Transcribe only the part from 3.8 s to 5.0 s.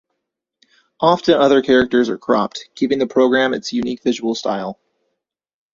visual style.